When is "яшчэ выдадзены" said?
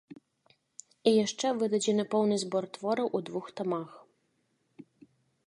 1.25-2.05